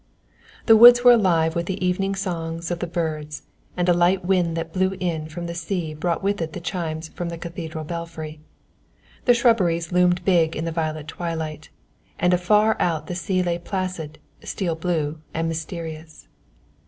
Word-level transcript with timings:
The 0.65 0.75
woods 0.75 1.03
were 1.03 1.11
alive 1.11 1.55
with 1.55 1.67
the 1.67 1.85
evening 1.85 2.15
songs 2.15 2.71
of 2.71 2.79
the 2.79 2.87
birds, 2.87 3.43
and 3.77 3.87
a 3.87 3.93
light 3.93 4.25
wind 4.25 4.57
that 4.57 4.73
blew 4.73 4.97
in 4.99 5.29
from 5.29 5.45
the 5.45 5.53
sea 5.53 5.93
brought 5.93 6.23
with 6.23 6.41
it 6.41 6.53
the 6.53 6.59
chimes 6.59 7.09
from 7.09 7.29
the 7.29 7.37
Cathedral 7.37 7.83
belfry. 7.83 8.39
The 9.25 9.35
shrubberies 9.35 9.91
loomed 9.91 10.25
big 10.25 10.55
in 10.55 10.65
the 10.65 10.71
violet 10.71 11.07
twilight 11.07 11.69
and 12.17 12.33
afar 12.33 12.77
out 12.79 13.05
the 13.05 13.13
sea 13.13 13.43
lay 13.43 13.59
placid, 13.59 14.17
steel 14.43 14.73
blue 14.73 15.21
and 15.35 15.47
mysterious. 15.47 16.27